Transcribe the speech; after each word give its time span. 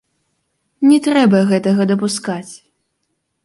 Не 0.93 0.97
трэба 1.09 1.43
гэтага 1.53 1.81
дапускаць. 1.95 2.51